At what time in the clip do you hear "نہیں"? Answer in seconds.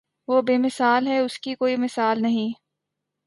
2.21-2.51